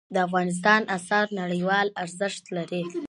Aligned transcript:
د 0.13 0.15
افغانستان 0.27 0.81
آثار 0.97 1.25
نړیوال 1.41 1.87
ارزښت 2.03 2.43
لري. 2.55 2.83